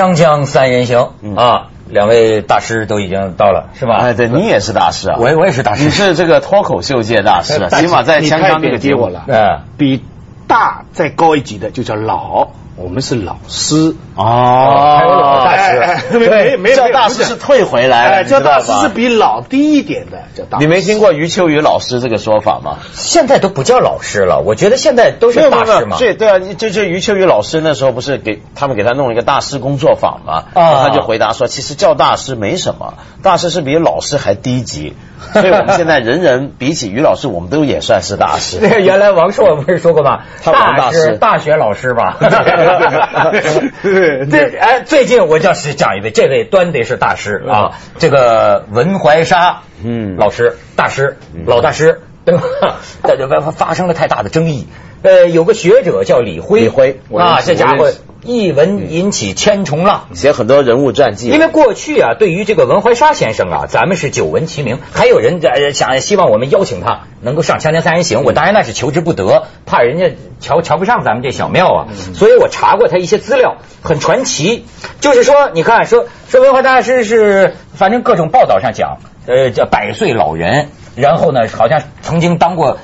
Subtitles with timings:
[0.00, 1.10] 锵锵三人行。
[1.36, 3.98] 啊，两位大师都已经到了，是吧？
[4.00, 10.02] 哎，对你也是大师啊，我我也是大师，你是这个脱口秀界大师啊， 起码在锵锵这个接我了，嗯，比
[10.46, 12.48] 大再高一级的就叫老。
[12.80, 20.56] 我们是老师哦，还有老大师，没没叫大师是退回来，叫大师是比老低一点的，叫大。
[20.58, 22.78] 你没听过余秋雨老师这个说法吗？
[22.94, 25.98] 现在都不叫老师了，我觉得现在都是大师嘛。
[25.98, 34.94] 对对啊，就就余秋雨老师那时候不是给他们给他弄了一个大师工作坊嘛，啊，他就回答说，其实叫大师没什么，大师是比老师还低级。
[35.32, 38.58] 所以我们现在人人比起于老师，我们都也算是大师。
[38.80, 40.22] 原来王朔不是说过吗？
[40.44, 42.16] 大师，大学老师吧。
[43.82, 52.42] 对，哎，最近我叫是讲一位，这位端的是大师啊，这个文怀沙，嗯，老师，大师，老大师，对吧？
[53.04, 54.66] 这就发生了太大的争议。
[55.02, 57.90] 呃，有个学者叫李辉，李辉啊，这家伙。
[58.22, 61.28] 一文引起千重浪，写很多人物传记。
[61.28, 64.78] 因为过去啊，对于这个文怀沙先生啊，咱们是久闻其名。
[64.92, 71.86] 还有人在想希望我们邀请他能够上《锵锵三人行》，我当然那是求之不得，怕人家瞧瞧不上咱们这小庙啊。
[72.14, 74.66] 所以我查过他一些资料，很传奇。
[75.00, 82.76] 就是说，你看，说说文怀大师是，反正各种报道上讲，呃，叫百岁老人，然后呢，好像曾经当过。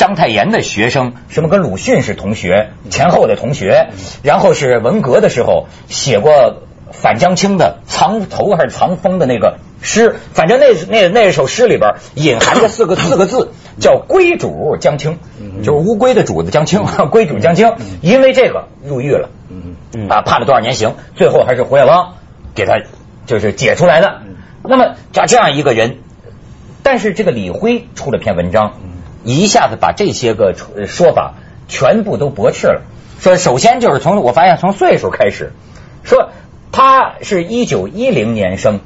[0.00, 3.90] 章太炎的学生，什么跟鲁迅是同学，前后的同学，
[4.22, 15.18] 然后是文革的时候写过反江青的藏头还是藏锋的那个诗，反正那那那首诗里边隐含着四个 四个字，叫龟主江青，
[15.62, 19.28] 就是乌龟的主子江青， 龟主江青，因为这个入狱了，
[20.08, 22.14] 啊判了多少年刑，最后还是胡耀邦
[22.54, 22.80] 给他
[23.26, 24.22] 就是解出来的。
[24.64, 25.98] 那么像这样一个人，
[26.82, 28.72] 但是这个李辉出了篇文章。
[29.24, 30.54] 一下子把这些个
[30.86, 31.34] 说法
[31.68, 32.82] 全部都驳斥了。
[33.20, 35.52] 说首先就是从我发现从岁数开始，
[36.04, 36.30] 说
[36.72, 38.80] 他是一九一零年生，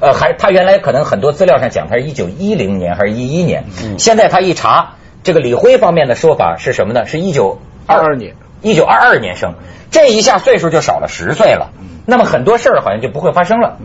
[0.00, 3.64] 呃，还他原来可能很多资料上讲他是一九一零年还是一一年，
[3.98, 7.06] 现在他一查这个李辉方面的说法是什么呢？
[7.06, 9.54] 是一九二二年，一九二二年生，
[9.90, 11.70] 这一下岁数就少了十岁了。
[12.06, 13.76] 那么很多事儿好像就不会发生了。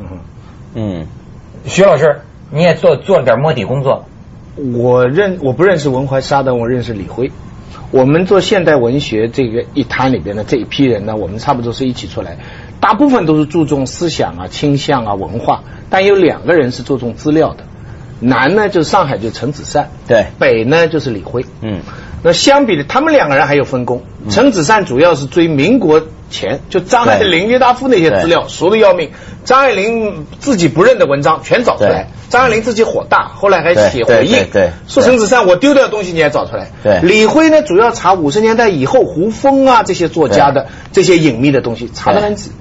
[0.74, 1.08] 嗯，
[1.66, 4.06] 徐老师，你也做做了点摸底工作。
[4.56, 7.32] 我认我不认识文怀沙但，我认识李辉。
[7.92, 12.38] 我们做现代文学这个一摊里边的这一批人呢，我们差不多是一起出来，
[12.80, 17.66] 大部分都是注重思想啊、倾向啊、文化，但有两个人是注重资料的。
[18.22, 21.46] 南呢就是上海就陈子善，对，北呢就是李辉。
[21.62, 21.80] 嗯，
[22.24, 24.04] 那相比的，他们两个人还有分工。
[24.30, 29.12] 陈子善主要是追民国前，就张爱玲、郁达夫那些资料，熟的要命。
[29.44, 32.10] 张爱玲自己不认的文章全找出来。
[32.30, 34.48] 张爱玲自己火大，后来还写回应，
[34.88, 37.00] 说陈子善我丢掉东西你也找出来。
[37.02, 42.52] 李辉呢，主要查五十年代以后胡风啊这些作家的这些隐秘的东西，查的很仔。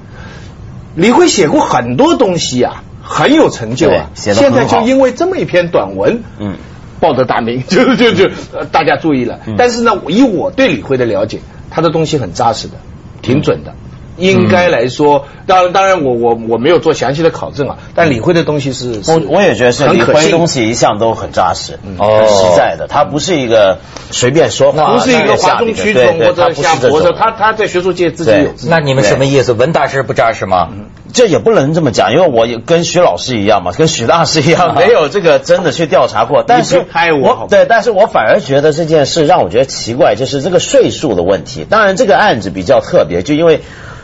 [0.94, 2.82] 李辉写过很多东西啊。
[3.03, 4.10] 很有成就啊！
[4.15, 6.54] 现在就因为这么一篇短文，嗯，
[7.00, 8.28] 报的大名， 就就就
[8.70, 9.40] 大家注意了。
[9.56, 11.40] 但是呢，以我对李辉的了解，
[11.70, 12.74] 他的东西很扎实的，
[13.22, 13.74] 挺准的。
[14.20, 17.78] 应该来说，当然当然，我我我没有做详细的考证啊。
[17.94, 22.86] 但李辉的东西是，我我也觉得是李辉东西一向都很扎实，很实在的。
[22.88, 23.78] 他不是一个
[24.10, 27.12] 随便说话，不是一个哗众取宠或者瞎活的。
[27.12, 28.54] 他他在学术界自己有。
[28.69, 29.53] 那你们什么意思？
[29.53, 30.69] 文大师不扎实吗？
[31.12, 36.44] 这也不能这么讲，因为我跟徐老师一样嘛，跟徐大师一样， 没有这个真的去调查过。
[36.47, 36.78] 但是，
[37.12, 41.66] 我对，但是我反而觉得这件事让我觉得奇怪，就是这个岁数的问题。
[41.69, 43.60] 当然，这个案子比较特别，就因为。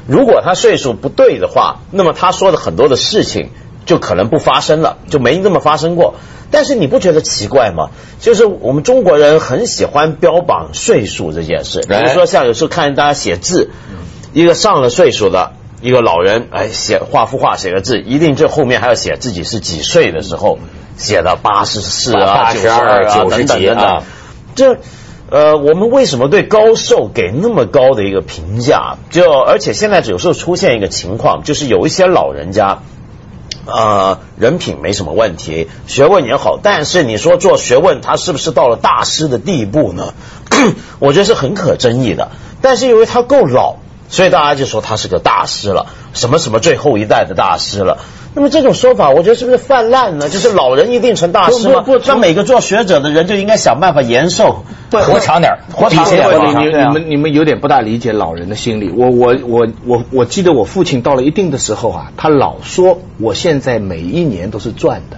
[0.07, 3.51] 如果他岁数不对的话，那么他说的很多的事情
[3.87, 6.15] 就可能不发生了，就没那么发生过。
[6.51, 7.91] 但是你不觉得奇怪吗？
[8.21, 13.71] 就是我们中国人很喜欢标榜岁数这件事，比如说像有时候看大家写字，
[14.33, 20.61] 一个上了岁数的一个老人，哎，写画幅画写个字，一定这后面还要写自己是几岁的时候
[20.97, 24.03] 写的八十四啊、九十二啊等等等等，
[24.55, 24.79] 这。
[25.29, 28.97] 呃，我们为什么对高寿给那么高的一个评价？
[29.11, 32.83] 就而且现在有时候出现一个情况，就是有一些老人家，
[33.67, 40.15] 呃，人品没什么问题，学问也好，但是你说做学问，他是不是到了大师的地步呢？
[41.01, 42.31] 我觉得是很可争议的。
[42.63, 43.77] 但是因为他够老，
[44.09, 47.99] 所以大家就说他是个大师了，什么什么最后一代的大师了。
[48.37, 50.29] 那么这种说法，我觉得是不是泛滥呢？
[50.29, 51.83] 就是老人一定成大师吗？
[52.07, 56.29] 那每个做学者的人就应该想办法延寿，活长点，活长点。
[56.61, 58.93] 你你们你们有点不大理解老人的心理。
[58.95, 65.17] 我我我我我记得我父亲到了一定的时候啊，他老说我现在每一年都是赚的，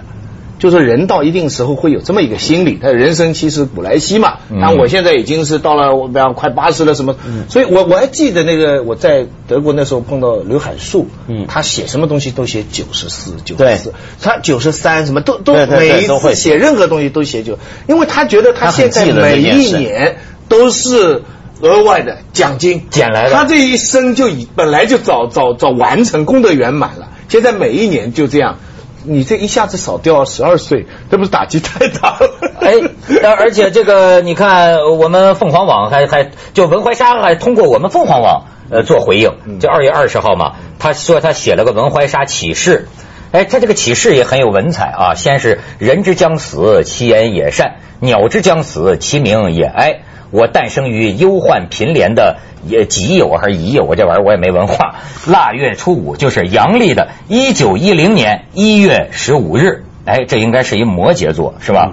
[0.59, 4.39] 就是人到一定时候会有这么一个心理，他人生其实古来稀嘛。
[4.61, 7.15] 但我现在已经是到了我比方快八十了什么，
[7.47, 17.57] 所以我我还记得那个我在德国那时候碰到刘海粟，嗯，他写什么东西都写九十四九十四，他九十三什么都都每一次写任何东西都写九，
[17.87, 20.17] 因为他觉得他现在每一年
[20.49, 21.23] 都是
[21.61, 28.57] 额外的奖金捡来的，他这一生就已本来就早早早完成功德圆满了，现在每一年就这样。
[29.09, 32.29] 你这一下子少掉十二岁，这不是打击太大了？
[32.61, 32.73] 哎，
[33.37, 42.87] 而且这个你看，我们凤凰网还还就文怀沙还通过我们凤凰网呃做回应，就二月二十号嘛，他说他写了个文怀沙启示，
[43.31, 45.15] 哎，他这个启示也很有文采啊。
[45.15, 50.01] 先是人之将死，其言也善；鸟之将死，其鸣也哀。
[50.31, 52.37] 我诞生于忧患贫怜的
[52.67, 54.95] 也己酉还是乙酉，我这玩意儿我也没文化。
[55.27, 61.91] 腊月初五就是阳历的一九一零年一月十五日，哎，这应该是一摩羯座是吧？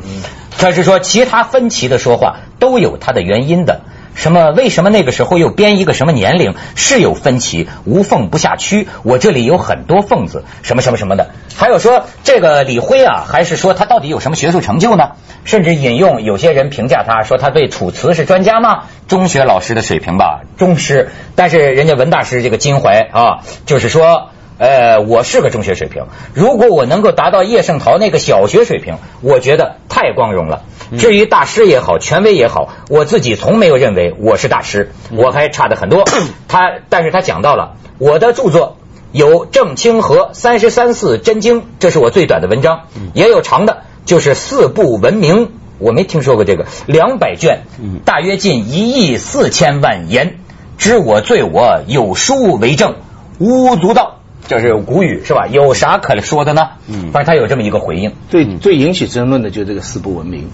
[0.58, 3.82] 他是说其他分歧的说话都有它的原因的。
[4.16, 4.50] 什么？
[4.50, 6.54] 为什么那个时候又编一个什么年龄？
[6.74, 8.88] 是有分歧，无缝不下区。
[9.02, 11.30] 我这里有很多缝子，什么什么什么的。
[11.54, 15.10] 还有说这个李辉啊，还是说他到底有什么学术成就呢？
[15.44, 18.84] 甚至引用有些人评价他说他对楚辞是专家吗？
[19.06, 21.10] 中学老师的水平吧，中师。
[21.34, 24.30] 但是人家文大师这个金怀啊，就是说。
[24.58, 26.06] 呃，我是个中学水平。
[26.32, 30.62] 如果我能够达到叶圣陶那个小学水平，我觉得太光荣了。
[30.98, 36.04] 至于大师也好，权威也好，我自己从没有认为我是大师，我还差的很多。
[36.48, 38.76] 他，但是他讲到了我的著作
[39.12, 42.82] 有《正清和三十三四真经》，这是我最短的文章，
[43.14, 45.46] 也有长的，就是《四部文明》，
[45.78, 47.64] 我没听说过这个两百卷，
[48.06, 50.38] 大约近一亿四千万言。
[50.78, 52.94] 知我罪我有书为证，
[53.38, 54.16] 无足道。
[54.48, 55.46] 这是古语是吧？
[55.46, 56.68] 有啥可说的呢？
[56.88, 58.12] 嗯，反正他有这么一个回应。
[58.28, 60.48] 最最引起争论的就是这个四不文明。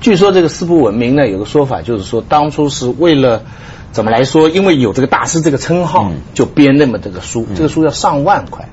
[0.00, 3.42] 据说这个四不文明呢，有个说法就是说，当初是为了
[3.92, 4.48] 怎么来说？
[4.48, 7.46] 因为有这个大师这个称号，就编那么这个书。
[7.56, 8.68] 这个书要上万块，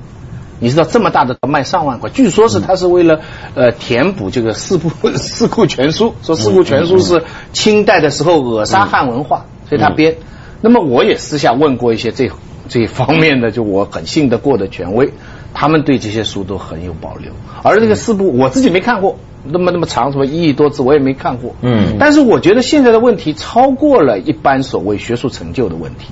[0.60, 2.10] 你知道这么大的卖上万块。
[2.10, 3.20] 据说是他是为了
[3.54, 10.16] 呃填补这个四部 四库全书，说四库全书是清代的时候扼杀汉文化，所以他编。
[10.60, 12.30] 那么我也私下问过一些这。
[12.68, 15.10] 这一方面的，就我很信得过的权威，
[15.54, 17.32] 他们对这些书都很有保留。
[17.62, 21.54] 而这个四部我自己没看过，那么那么长，什么一亿多字，我也没看过。
[21.62, 26.06] 嗯，但是我觉得现在的问题超过了一般所谓学术成就的问题，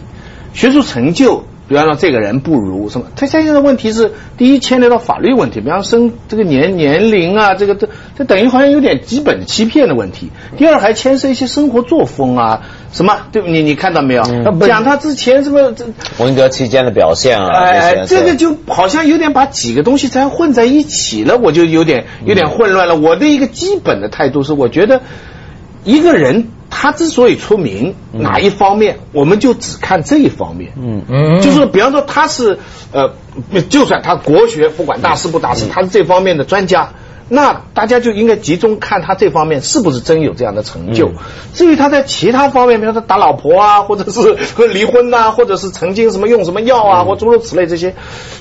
[0.52, 1.44] 学术成就。
[1.68, 3.06] 比方说这个人不如什么？
[3.16, 7.88] 他现在的问题是：第一，牵连到法律问题，比方生这个年年龄啊，这个这
[8.18, 10.30] 这等于好像有点基本欺骗的问题。
[10.58, 12.62] 第二，还牵涉一些生活作风啊，
[12.92, 13.16] 什么？
[13.32, 14.22] 对，你你看到没有？
[14.66, 15.86] 讲他之前什么这
[16.18, 17.48] 文革期间的表现啊？
[17.62, 22.96] 哎，这个就好像有点把几个东西才混在一起了，我就有点有点混乱了。
[22.96, 25.00] 我的一个基本的态度是，我觉得
[25.84, 26.48] 一个人。
[26.74, 30.72] 他之所以出名，哪一方面，我们就只看这一方面。
[30.76, 32.58] 嗯嗯，就是比方说他是
[32.92, 33.12] 呃，
[33.68, 36.94] 就算他国学不管大师不大师，他是这方面的专家。
[37.34, 41.12] 那大家就应该集中看他这方面是不是真有这样的成就。
[41.54, 44.36] 至于他在其他方面，比如说打老婆啊， 或者是
[44.68, 47.94] 离婚呐，或者是曾经什么用什么药啊，或诸如此类这些，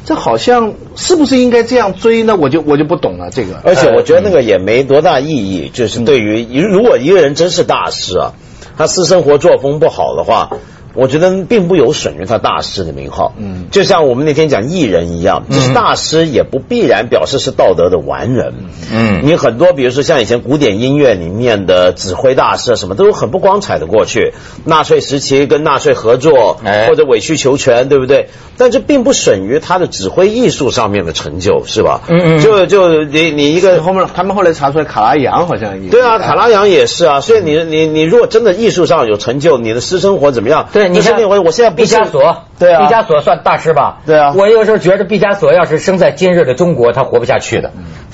[0.03, 2.35] 这好像是不是应该这样追呢？
[2.35, 3.61] 我就我就不懂了这个。
[3.63, 8.33] 而且我觉得那个也没多大意义，就是对于如果一个人真是大师啊，
[8.77, 10.49] 他私生活作风不好的话。
[10.93, 18.53] 我觉得并不有损于他大师的名号，嗯，就像我们那天讲艺人一样，就是大师也不必然表示是道德的完人，
[18.91, 24.33] 嗯，你很多比如说像以前古典音乐里面的指挥大师什么，都有很不光彩的过去，
[24.65, 28.29] 纳粹时期跟纳粹合作，或者委曲求全，对不对？
[28.57, 32.01] 但这并不损于他的指挥艺术上面的成就，是吧？
[32.07, 40.67] 嗯嗯，就就你你一个后面他们后来查出来卡拉扬好像也对啊，卡拉扬也是啊，所以你你你如果真的艺术上有成就，你的私生活怎么样？
[40.71, 43.97] 对，你像我我现在毕加索，对啊，毕加索算大师吧？
[44.05, 47.71] 对啊，我有时候觉得毕加索要是生在今日的中国，他活不下去的，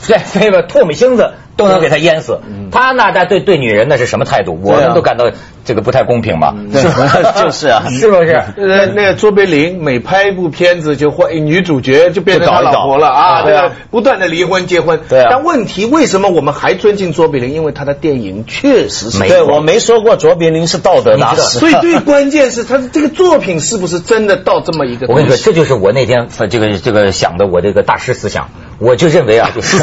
[0.07, 2.39] 对，非个唾沫星子都能给他淹死。
[2.71, 4.57] 他那他对对女人那是什么态度？
[4.63, 5.25] 我们都感到
[5.65, 6.55] 这个不太公平吧？
[6.71, 6.83] 是
[7.43, 8.41] 就是啊， 是不是？
[8.55, 14.99] 那，那个卓别林每拍一部片子就换女主角就变成他老婆了啊，对啊，不断的离婚结婚。
[15.09, 17.53] 对啊，但问题为什么我们还尊敬卓别林？
[17.53, 19.19] 因为他的电影确实是。
[19.27, 21.41] 对，我没说过卓别林是道德大师。
[21.59, 25.07] 所以最关键是他的这个作品是不是真的到这么一个？
[25.07, 28.49] 我跟你说，这就是我那天这个这个想的我这个大师思想。
[28.79, 29.79] 我就认为啊， 就是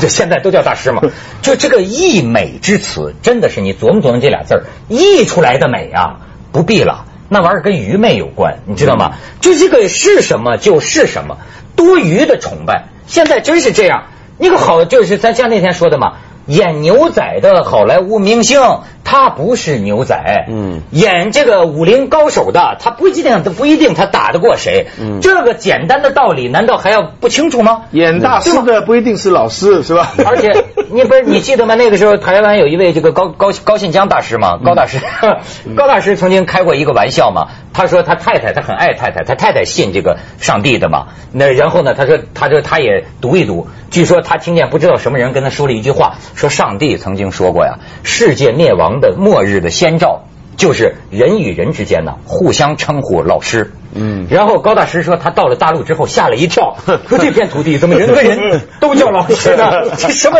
[0.00, 1.02] 这 现在都叫大师嘛，
[1.42, 9.12] 就这个溢美之词，真的是你琢磨琢磨这俩字儿，溢出来的美啊，不必了，那玩意儿跟愚昧有关，你知道吗？
[9.40, 11.36] 就这个是什么就是什么，
[11.76, 14.04] 多余的崇拜，现在真是这样。
[14.38, 16.14] 那个好就是咱像那天说的嘛。
[16.46, 18.60] 演牛仔的好莱坞明星，
[19.04, 20.46] 他不是牛仔。
[20.48, 24.86] 嗯，演这个武林高手的，他不一定，他不一定他打得过谁。
[25.00, 27.82] 嗯，这个简单的道理，难道还要不清楚吗？
[27.92, 30.12] 演大师的不一定是老师，是吧？
[30.26, 31.74] 而且 你不是你记得吗？
[31.74, 34.98] 那个时候台湾有一位这个高高高信江大师嘛，高大师，
[35.76, 37.48] 高大师曾经开过一个玩笑嘛。
[37.80, 41.06] 他说他太太，他很爱太太，他太太信这个上帝的嘛。
[41.32, 43.68] 那然后呢，他说他说他也读一读。
[43.90, 50.24] 据说他听见不知道什么人跟他说了一句话，说上帝曾经说过呀，世界灭亡的末日的先兆
[50.58, 53.72] 就是人与人之间呢互相称呼老师。
[53.94, 56.76] 嗯，然后高大师说他到了大陆之后吓了一跳，
[57.08, 59.90] 说这片土地怎么人跟人 都叫老师呢？
[59.98, 60.38] 这什么？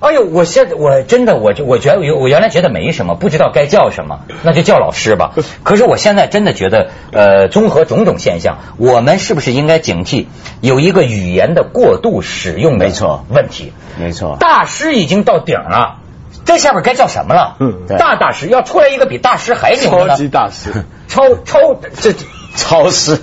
[0.00, 5.32] 哎呦，我现在我真的我就我觉得我我原来觉得没什么，不知道该叫什么，那就叫老师吧。
[5.64, 10.26] 可是我现在真的觉得，呃，综合种种现象，我们是不是应该警惕
[10.60, 12.78] 有一个语言的过度使用？
[12.78, 14.36] 没错，问题没错。
[14.40, 15.96] 大师已经到顶了，
[16.44, 17.56] 这下边该叫什么了？
[17.60, 22.14] 嗯，大大师要出来一个比大师还牛的超级大师，超超这。
[22.56, 23.18] 超市，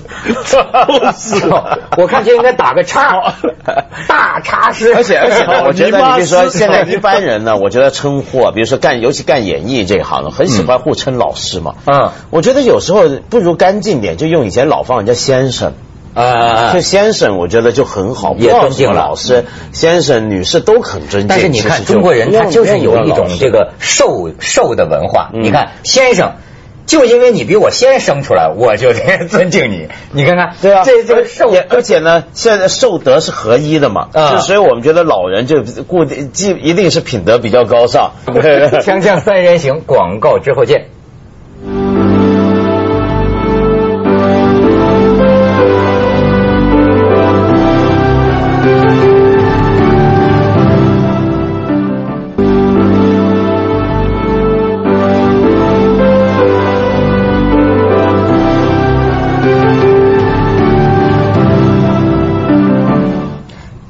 [0.46, 1.36] 超市，
[1.98, 3.34] 我看就应该打个叉，
[4.08, 4.94] 大叉师。
[4.96, 11.76] 而且而且， 我觉得你比如说现在一般人呢，我觉得称呼，比如说干，尤其干演艺这一行的，很喜欢互称老师嘛。
[11.86, 15.74] 嗯，我觉得有时候不如干净点，就用以前老方人家先生。
[16.14, 21.28] 啊，就先生，我觉得就很好，也尊敬老师，先生、女士都很尊敬。
[21.28, 25.30] 但是你看，中国人他就是有一种这个受受的文化。
[25.34, 26.36] 你看，先生。
[26.86, 29.88] 就因为你比我先生出来，我就得尊敬你。
[30.14, 38.12] 你看看，对啊，这这受，而且呢，现在寿德是合一的嘛，就，所以我们觉得老人就固定，既一定是品德比较高尚。
[38.26, 40.88] 锵锵三人行，广告之后见。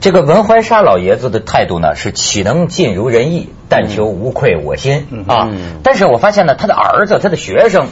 [0.05, 5.49] 这个文怀沙老爷子的态度呢是岂能尽如人意，但求无愧我心啊！
[5.81, 7.87] 但是我发现呢，他的儿子、他的学生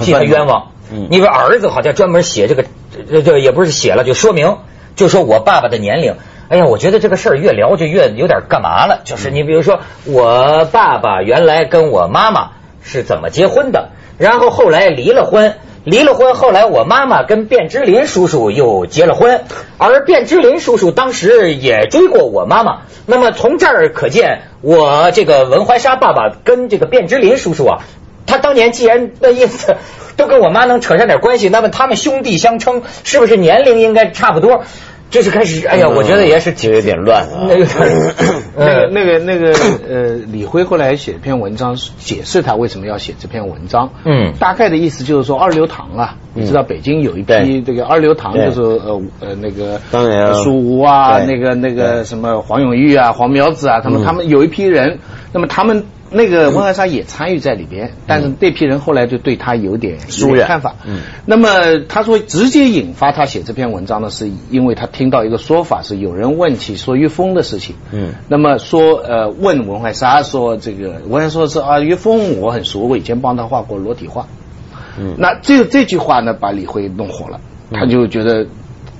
[0.00, 0.72] 替他冤枉。
[0.90, 2.64] 你说儿子好像专门写这个，
[3.08, 4.56] 这这也不是写了，就说明
[4.96, 6.16] 就说我爸爸的年龄。
[6.48, 9.02] 哎呀，我觉得这个事儿越聊就越有点干嘛了。
[9.04, 15.54] 就是你比如说，我爸爸原来跟我妈妈是怎么结婚的，然后后来离了婚。
[15.84, 19.44] 离了婚，后来我妈妈跟卞之琳叔叔又结了婚，
[19.78, 22.82] 而卞之琳叔叔当时也追过我妈妈。
[23.04, 27.78] 那么从这儿可见，我这个文怀沙爸爸跟这个卞之琳叔叔啊，
[28.26, 29.74] 他当年既然那意思
[30.16, 34.62] 都跟我妈能扯上点关系，那么他们兄弟相称，是不是年龄应该差不多？
[35.12, 37.46] 这是开始，哎呀，我觉得也是挺有点乱啊。
[37.46, 37.66] 那个
[38.56, 39.52] 那个那个那个
[39.88, 43.90] 呃，李辉后来写一篇文章，解释他为什么要写这篇文章。
[44.06, 54.98] 嗯，大概的意思就是说，二流堂啊，你知道北京有一批这个二流堂，就是呃呃那个当然苏吴啊，那个那个什么黄永玉啊、黄苗子啊，他们他们有一批人，
[55.32, 55.84] 那么他们。
[56.12, 60.74] 那个温怀莎也参与在里边，但是那批人后来就对他有点疏远看法。
[60.86, 67.76] 嗯，那么他说直接引发他写这篇文章呢，是因为他听到一个说法，是有人问起说于峰的事情。
[67.90, 74.26] 嗯，那么说呃问文怀沙说这个文怀说是啊于峰我很熟，我以前帮他画过裸体画。
[74.98, 77.40] 嗯，那这这句话呢把李辉弄火了，
[77.72, 78.46] 他就觉得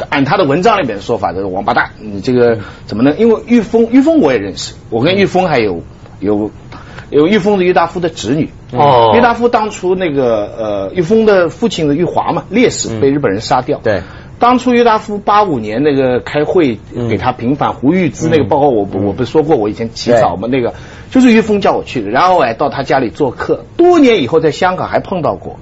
[0.08, 3.18] 按他的文章里面的说法，这个王八蛋，你这个怎么能？
[3.18, 5.82] 因为玉峰玉峰我也认识，我跟玉峰还有
[6.20, 6.50] 有。
[7.12, 13.78] 有玉峰的郁达夫的侄女，哦，郁达夫当初那个呃，玉峰的父亲的玉华嘛，烈士被日本人杀掉。
[13.84, 14.02] 对，
[14.38, 16.78] 当初郁达夫八五年那个开会
[17.08, 20.74] 给他平反胡玉芝那个报告，我我不是说过我以前起早嘛，那个
[21.10, 25.58] 就是玉峰叫我去的，然后哎到他家里做客，多年以后在香港还碰到过，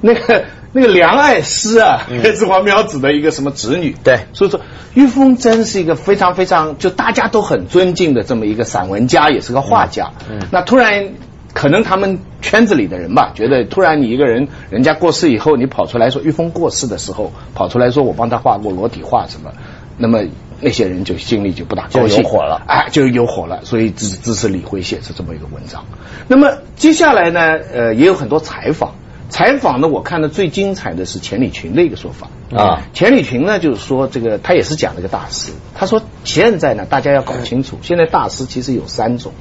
[0.00, 0.44] 那个。
[0.72, 3.96] 那个梁爱诗啊，也是黄苗子的一个什么侄女？
[4.04, 4.60] 对，所以说
[4.94, 10.12] 玉峰真是一个非常非常就大家都很尊敬的这么一个散文家，也是个画家。
[10.30, 11.14] 嗯，那突然
[11.52, 19.52] 可能他们圈子里的人吧，觉得突然你一个人，人家过世以后，你跑出来说玉峰过世的时候，跑出来说我帮他画过裸体画什么，
[19.98, 20.22] 那么
[20.60, 25.84] 那些人就心里就不大高兴，有火了，哎，就有火了，所以支支持李辉写出这么一个文章。
[26.28, 27.40] 那么接下来呢，
[27.74, 28.94] 呃，也有很多采访。
[29.30, 32.82] 采访呢，我看的最精彩的是钱理群的一个说法啊。
[32.92, 35.52] 钱理群呢，就是说这个他也是讲了个大师。
[35.74, 39.32] 他说现在呢，大家要搞清楚，现在大师其实有三种，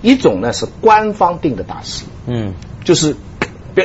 [0.00, 3.16] 一种呢是官方定的大师，嗯，就是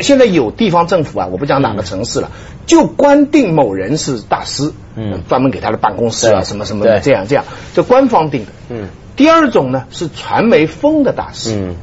[0.02, 2.30] 现在有地方政府啊，我不讲哪个城市了，
[2.68, 8.52] 就官定某人是大师，嗯，专门给他的办公室啊，什么什么的，这样这样，这官方定的。
[8.70, 8.88] 嗯。
[9.16, 11.54] 第二种呢是传媒风的大师。
[11.56, 11.76] 嗯。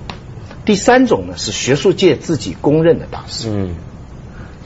[0.66, 3.48] 第三种呢是学术界自己公认的大师。
[3.50, 3.76] 嗯。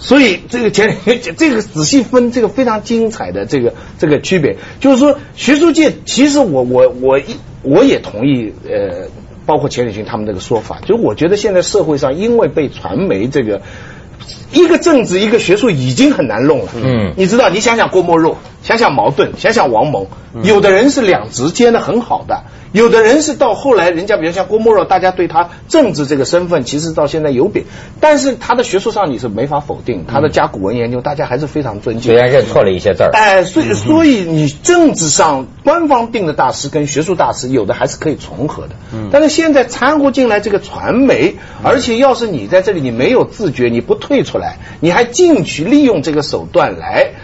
[0.00, 0.97] 所以这个前
[1.37, 9.09] 这个仔细分，这个非常精彩的这个这个区别，就是说学术界其实我我我一我也同意呃，
[9.47, 13.62] 包括钱理群他们这个说法，就是我觉得现在社会上因为被传媒这个。
[14.52, 16.73] 一个政治，一个学术已经很难弄了。
[16.75, 18.38] 嗯，你知道，你想想郭沫若，
[18.70, 20.06] 想想矛盾，想想王蒙，
[20.44, 22.44] 有的人是两职兼的很好的。
[22.72, 27.64] 有的人是到后来，人家比如像郭沫若，大家对他政治这个身份其实到现在有贬，
[27.98, 32.12] 但是他的学术上你是没法否定，他的甲骨文研究大家还是非常尊敬。
[32.12, 38.76] 虽然认错了一些字儿，哎，所以所以你政治上官方定的大师跟学术大师有的还是可以重合的。
[38.94, 41.34] 嗯，但是现在掺和进来这个传媒，
[41.64, 47.14] 而且要是你在这里你没有自觉，你不退出来，你还进去利用这个手段来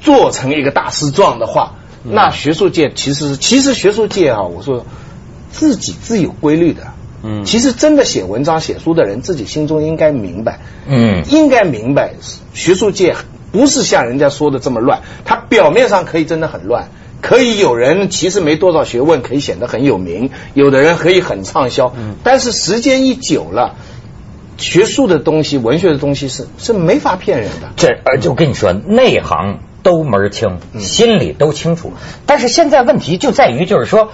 [0.00, 1.74] 做成一个大师状的话。
[2.02, 4.86] 那学术界其实，其实学术界啊，我说
[5.50, 6.84] 自己自有规律的。
[7.22, 10.60] 嗯，其实真的写文章、写书的人，自己心中应该明白。
[10.88, 12.14] 嗯，应该明白，
[12.54, 13.14] 学术界
[13.52, 15.02] 不是像人家说的这么乱。
[15.26, 16.88] 他表面上可以真的很乱，
[17.20, 21.92] 可以有人其实没多少学问，可以显得很有名；有的人可以很畅销。
[21.94, 23.74] 嗯，但是时间一久了，
[24.56, 27.72] 学术的东西、文学的东西是是没法骗人的。
[27.76, 29.58] 这，而就跟你说，内行。
[29.82, 31.92] 都门儿清，心里都清楚。
[32.26, 34.12] 但是现在问题就在于，就是说，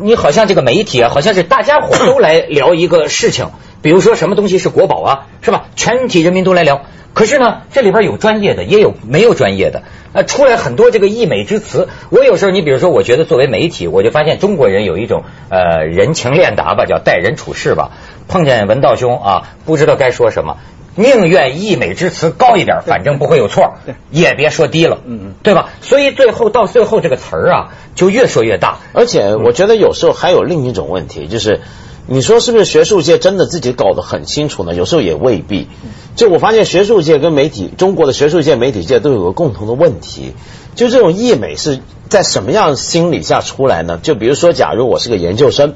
[0.00, 3.50] 你好像这个媒体啊，好像是大家伙都来聊一个事情，
[3.82, 5.66] 比如说什么东西是国宝啊，是吧？
[5.76, 6.82] 全体人民都来聊。
[7.12, 9.84] 可是呢，这里边有专业的，也有没有专业的。
[10.12, 11.88] 呃，出来很多这个溢美之词。
[12.10, 17.92] 我有时候，你比如说，我觉得作为媒体，我就发现中国人有一种呃人情练达吧，叫待人处事吧。
[18.26, 20.56] 碰见文道兄啊，不知道该说什么。
[20.96, 23.74] 宁愿溢美之词高一点，反正不会有错，
[24.10, 25.70] 也别说低了，嗯嗯，对吧？
[25.80, 28.78] 所以最后到最后这个词儿啊，就越说越大。
[28.92, 31.60] 而且我觉得有时候还有另一种问题，就是
[32.06, 34.74] 你说是不是学术界真的自己搞得很清楚呢？
[34.74, 35.68] 有时候也未必。
[36.16, 40.34] 就我发现学术界跟媒体，中国的学术界、媒体界都有个共同的问题，
[40.76, 43.98] 就这种溢美是在什么样心理下出来呢？
[44.00, 45.74] 就比如说，假如我是个研究生，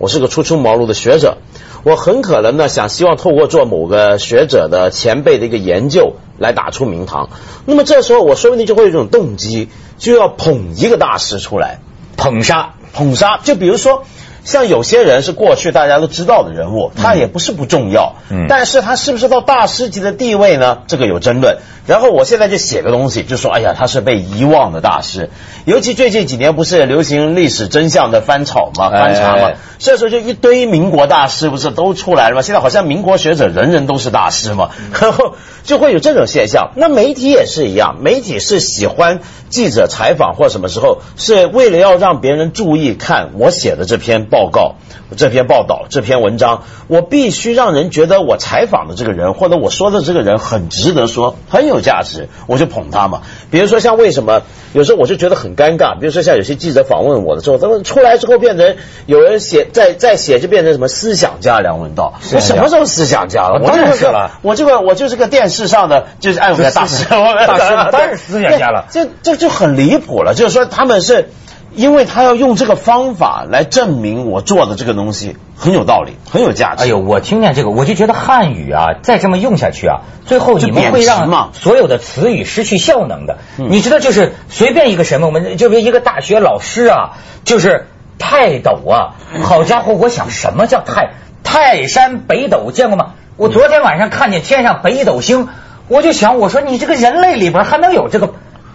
[0.00, 1.36] 我是个初出茅庐的学者。
[1.84, 7.28] 我很可能呢，想希望透过做某个学者的前辈的一个研究来打出名堂。
[7.66, 11.80] 那么这时候，我说不定就会有一种动机，就要捧一个大师出来，
[12.16, 13.38] 捧杀，捧杀。
[13.44, 14.04] 就比如说。
[14.44, 20.78] 像有些人是过去大家都知道的人物，他也不是不重要，嗯，但是他是不是到大师级的地位呢？
[20.86, 21.58] 这个有争论。
[21.86, 25.30] 然后我现在就写个东西，就说，哎呀，他是被遗忘的大师。
[25.64, 32.42] 尤其最近几年不是流行历史真相的翻炒嘛，翻查嘛，这时候就一堆民国大师不是都出来了吗？
[32.42, 36.70] 现在好像民国学者人人都是大师嘛，然后就会有这种现象。
[36.76, 44.26] 那媒体也是一样，媒体是喜欢记者采访或什么时候，是为了要让别人注意看我写的这篇。
[44.30, 44.76] 报告
[45.16, 53.22] 这篇报道这篇文章，我必须让人觉得我采访的这个人或者我说的这个人很值得说，很有价值，我就捧他嘛。
[53.50, 63.60] 比如说像为什么有时候我就觉得很尴尬，比如说像有些记者访问我的时候，他们出来之后变成有人写在在写就变成什么思想家梁文道，我什么时候思想家了？
[63.66, 71.30] 当然是了，我这个我就是个电视上的就是按说大师，大师当然是思想家了，这这就很离谱了，就是说他们是。
[71.74, 76.82] 因为他要用这个方法来证明我做的这个东西很有道理，很有价值。
[76.82, 83.38] 哎呦，我听见这个，我就觉得汉语啊，再这么用下去啊，最后你们会让所有的词语失去效能的。
[83.56, 87.10] 你知道，就是随便一个什么，我们就比如一个大学老师啊，
[87.44, 87.86] 就是
[88.18, 91.10] 泰斗啊，好家伙，我想什么叫泰
[91.44, 93.12] 泰山北斗见过吗？
[93.36, 95.48] 我昨天晚上看见天上北斗星，
[95.88, 98.29] 我就想，我说你这个人类里边还能有这个？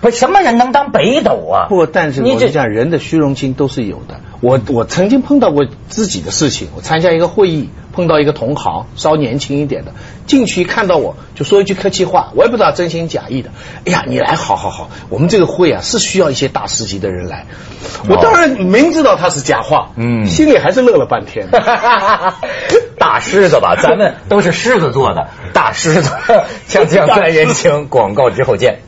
[0.05, 1.65] 不，什么人能当北斗啊？
[1.67, 4.19] 不，但是我就讲人的虚荣心都是有的。
[4.39, 9.93] 我我曾经碰到过自己的事情，我参加一个会议，碰到一个同行，稍年轻一点的，
[10.27, 13.49] 进去看到我就说一句客气话，我也不知道真心假意的。
[13.87, 17.47] 哎呀，你来，好好好，我们这个会啊是需要一些大师级的人来。
[18.07, 21.47] 我当然明知道他是假话，嗯，心里还是乐了半天。
[22.99, 26.11] 大狮子吧，咱们都是狮子座的，大狮子，
[26.69, 28.81] 锵锵三人行，广告之后见。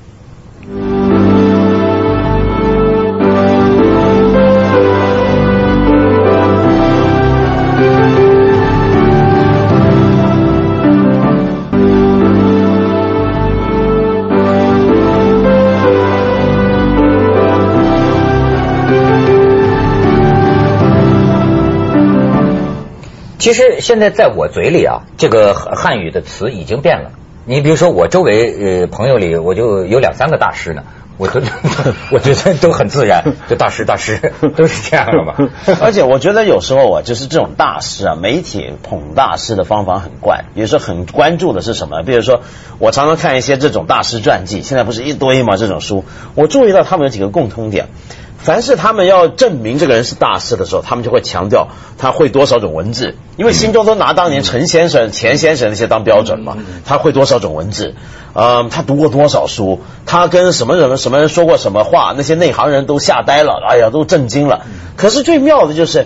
[23.47, 27.11] 其实现在在我嘴里啊，这个汉语的词已经变了。
[27.45, 30.83] 你比如说，我周围呃朋友里，我就有两三个大师呢。
[31.17, 31.39] 我都
[32.11, 35.49] 我觉得都很自然， 就大师大师 都是这样的嘛。
[35.79, 42.03] 而且我觉得有时候啊，就是这种大师啊，媒体捧大师的方法很怪，有时候很关注的是什么？
[42.03, 42.41] 比如说，
[42.79, 45.55] 我常常看一些这种大师传记，现在不是一堆嘛？
[45.55, 46.03] 这种书，
[46.35, 47.87] 我注意到他们有几个共通点。
[48.37, 56.57] 凡是他们要证明这个人是大师的时候，他们就会强调他会多少种文字，因为心中都拿当年陈先生、钱先生那些当标准嘛。
[56.85, 57.95] 他会多少种文字？
[58.33, 59.81] 嗯，他读过多少书？
[60.05, 62.13] 他跟什么人、什么人说过什么话？
[62.15, 64.65] 那些内行人都吓呆了，哎呀，都震惊了。
[64.95, 66.05] 可是最妙的就是，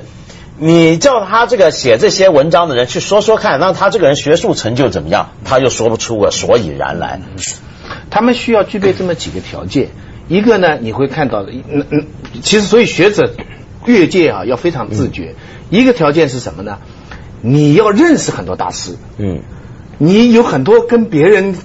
[0.57, 7.19] 你叫他这个写这些文章的人去说说看，让他这个人学术成就怎么样，他就说不出个所以然来。
[8.09, 9.89] 他们需要具备这么几个条件。
[10.27, 12.05] 一个呢，你会看到的，嗯嗯，
[12.41, 13.33] 其实所以学者
[13.85, 15.35] 越界啊，要非常自觉。
[15.69, 16.79] 一个条件是什么呢？
[17.41, 19.41] 你要认识很多大师，嗯，
[19.97, 21.55] 你有很多跟别人。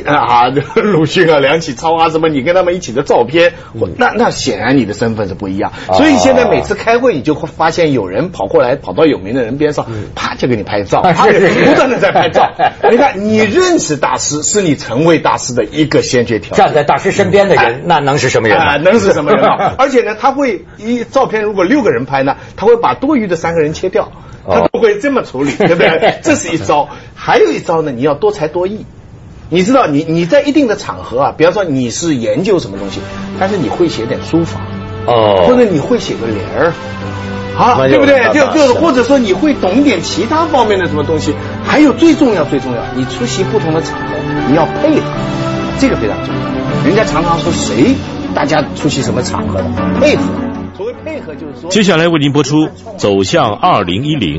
[0.00, 2.28] 啊，鲁迅啊，梁启超啊，什么？
[2.28, 3.52] 你跟他们一起的照片，
[3.98, 5.72] 那那显然你的身份是不一样。
[5.92, 12.50] 所以现在每次开会，你就会发现有人跑过来，跑到有名的人边上，啪就给你拍照， 啪不断的在拍照。
[12.90, 16.64] 你看，你认识大师，是你成为大师的一个先决条件。
[16.64, 18.82] 站在大师身边的人，那能是什么人？
[18.82, 19.44] 能是什么人？
[19.78, 24.12] 而且呢，他会一照片，如果六个人拍呢，他会把多余的三个人切掉，
[24.48, 26.18] 他不会这么处理，对不对？
[26.22, 26.88] 这是一招。
[27.14, 28.86] 还有一招呢，你要多才多艺。
[29.52, 33.00] 你知道，你你在一定的场合啊，比方说你是研究什么东西，
[33.38, 34.62] 但是你会写点书法
[35.06, 36.72] 哦，或者你会写个联儿，
[37.58, 38.32] 啊，对不对？
[38.32, 41.34] 就就或者说你会懂点其他方面的什么东西。
[41.66, 44.06] 还有最重要最重要，你出席不同的场合，
[44.48, 45.06] 你要配合，
[45.78, 46.86] 这个非常重要。
[46.86, 47.94] 人家常常说谁，
[48.34, 49.64] 大家出席什么场合的
[50.00, 50.22] 配合，
[50.74, 51.68] 所谓配合就是说。
[51.68, 54.38] 接下来为您播出《走向二零一零》。